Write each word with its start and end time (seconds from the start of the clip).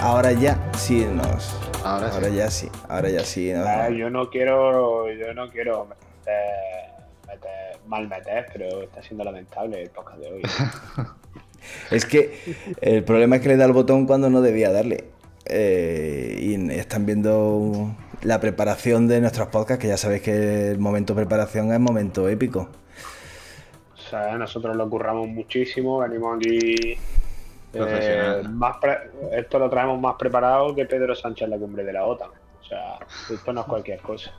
Ahora 0.00 0.32
ya 0.32 0.56
sí 0.76 1.04
nos. 1.04 1.54
Ahora, 1.84 2.28
ya 2.28 2.50
sí, 2.50 2.70
ahora 2.88 3.10
ya 3.10 3.24
sí. 3.24 3.50
Ah, 3.52 3.88
yo 3.90 4.10
no 4.10 4.30
quiero, 4.30 5.10
yo 5.12 5.34
no 5.34 5.50
quiero 5.50 5.88
meter, 7.28 7.78
mal 7.86 8.08
meter, 8.08 8.46
pero 8.52 8.82
está 8.82 9.02
siendo 9.02 9.24
lamentable 9.24 9.82
el 9.82 9.90
podcast 9.90 10.18
de 10.18 10.32
hoy. 10.32 10.42
es 11.90 12.06
que 12.06 12.38
el 12.80 13.04
problema 13.04 13.36
es 13.36 13.42
que 13.42 13.48
le 13.48 13.56
da 13.56 13.66
el 13.66 13.72
botón 13.72 14.06
cuando 14.06 14.30
no 14.30 14.40
debía 14.40 14.72
darle. 14.72 15.04
Eh, 15.46 16.36
y 16.40 16.70
están 16.72 17.06
viendo 17.06 17.94
la 18.22 18.40
preparación 18.40 19.08
de 19.08 19.20
nuestros 19.20 19.48
podcasts, 19.48 19.80
que 19.80 19.88
ya 19.88 19.96
sabéis 19.96 20.22
que 20.22 20.70
el 20.70 20.78
momento 20.78 21.14
de 21.14 21.22
preparación 21.22 21.72
es 21.72 21.80
momento 21.80 22.28
épico. 22.28 22.68
O 23.94 24.10
sea, 24.10 24.36
nosotros 24.36 24.76
lo 24.76 24.88
curramos 24.90 25.28
muchísimo, 25.28 25.98
venimos 25.98 26.36
aquí 26.36 26.98
eh, 27.74 28.42
más 28.50 28.76
esto 29.32 29.58
lo 29.58 29.68
traemos 29.68 30.00
más 30.00 30.16
preparado 30.16 30.74
que 30.74 30.86
Pedro 30.86 31.14
Sánchez 31.14 31.44
en 31.44 31.50
la 31.50 31.58
cumbre 31.58 31.84
de 31.84 31.92
la 31.92 32.04
OTAN. 32.04 32.30
O 32.60 32.64
sea, 32.64 32.98
esto 33.30 33.52
no 33.52 33.60
es 33.60 33.66
cualquier 33.66 34.00
cosa. 34.00 34.32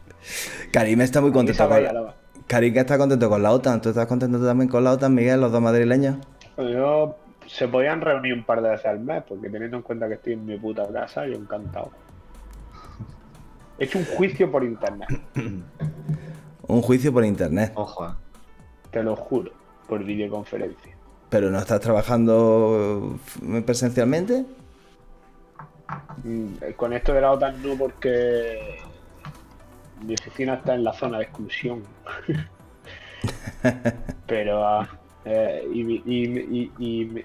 Karim 0.72 1.02
está 1.02 1.22
muy 1.22 1.32
contento 1.32 1.68
con 1.68 2.14
Karim 2.50 2.76
está 2.76 2.98
contento 2.98 3.30
con 3.30 3.44
la 3.44 3.52
OTAN. 3.52 3.80
¿Tú 3.80 3.90
estás 3.90 4.08
contento 4.08 4.44
también 4.44 4.68
con 4.72 4.84
la 4.84 4.94
OTAN, 4.94 5.14
Miguel, 5.14 5.40
los 5.40 5.52
dos 5.52 5.62
madrileños? 5.62 6.18
Yo 6.58 7.16
se 7.46 7.68
podían 7.68 8.02
reunir 8.02 8.34
un 8.34 8.44
par 8.44 8.64
de 8.64 8.72
veces 8.72 8.88
al 8.88 9.00
mes, 9.02 9.24
porque 9.28 9.52
teniendo 9.52 9.78
en 9.78 9.84
cuenta 9.84 10.08
que 10.08 10.16
estoy 10.16 10.34
en 10.34 10.48
mi 10.48 10.58
puta 10.58 10.92
casa, 10.92 11.28
yo 11.28 11.36
encantado. 11.36 11.92
He 13.78 13.86
hecho 13.86 14.00
un 14.00 14.06
juicio 14.06 14.52
por 14.52 14.64
internet. 14.64 15.10
un 16.68 16.82
juicio 16.82 17.14
por 17.14 17.24
internet. 17.24 17.72
Ojo. 17.76 18.16
Te 18.90 19.04
lo 19.04 19.16
juro, 19.16 19.52
por 19.88 20.04
videoconferencia. 20.04 20.98
¿Pero 21.30 21.52
no 21.52 21.60
estás 21.60 21.80
trabajando 21.82 23.20
presencialmente? 23.64 24.44
Mm, 26.24 26.72
con 26.76 26.94
esto 26.94 27.14
de 27.14 27.22
la 27.22 27.32
OTAN 27.32 27.62
no, 27.62 27.76
porque 27.76 28.80
mi 30.02 30.14
oficina 30.14 30.56
está 30.56 30.76
en 30.76 30.84
la 30.84 30.94
zona 30.94 31.18
de 31.18 31.26
exclusión. 31.26 31.84
Pero. 34.28 34.66
Ah, 34.66 34.90
eh, 35.26 35.68
y, 35.74 36.72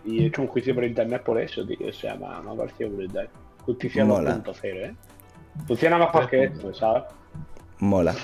he 0.05 0.27
hecho 0.27 0.42
un 0.42 0.48
juicio 0.48 0.75
por 0.75 0.84
internet 0.84 1.22
por 1.22 1.41
eso, 1.41 1.64
tío. 1.66 1.89
O 1.89 1.92
sea, 1.92 2.16
me, 2.16 2.27
ha 2.27 2.56
parecido 2.56 2.91
brutal. 2.91 3.28
Justicia 3.64 4.05
2.0, 4.05 4.56
¿eh? 4.62 4.94
Funciona 5.66 5.98
mejor 5.98 6.28
que 6.28 6.44
esto, 6.44 6.75
¿sabes? 6.75 7.05
Mola. 7.78 8.14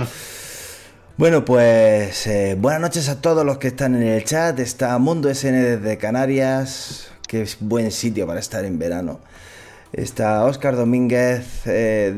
Bueno, 1.16 1.44
pues 1.44 2.26
eh, 2.26 2.56
buenas 2.58 2.80
noches 2.80 3.10
a 3.10 3.20
todos 3.20 3.44
los 3.44 3.58
que 3.58 3.68
están 3.68 3.94
en 3.94 4.04
el 4.04 4.24
chat. 4.24 4.58
Está 4.58 4.98
Mundo 4.98 5.28
SN 5.28 5.52
desde 5.52 5.98
Canarias, 5.98 7.12
que 7.28 7.42
es 7.42 7.58
buen 7.60 7.90
sitio 7.90 8.26
para 8.26 8.40
estar 8.40 8.64
en 8.64 8.78
verano. 8.78 9.20
Está 9.92 10.46
Oscar 10.46 10.76
Domínguez 10.76 11.66
eh, 11.66 12.08